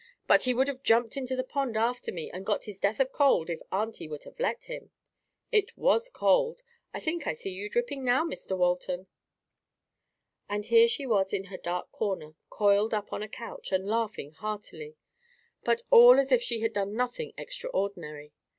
[0.25, 3.11] But he would have jumped into the pond after me and got his death of
[3.11, 4.89] cold if auntie would have let him.
[5.51, 6.63] It WAS cold.
[6.91, 9.05] I think I see you dripping now, Mr Walton."
[10.49, 14.95] There she was in her dark corner, coiled up on a couch, and laughing heartily;
[15.63, 18.33] but all as if she had done nothing extraordinary.